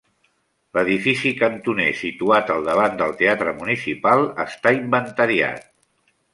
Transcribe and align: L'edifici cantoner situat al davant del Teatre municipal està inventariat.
L'edifici 0.77 1.33
cantoner 1.41 1.89
situat 1.99 2.49
al 2.55 2.65
davant 2.69 2.97
del 3.03 3.15
Teatre 3.21 3.55
municipal 3.61 4.27
està 4.49 4.77
inventariat. 4.81 5.73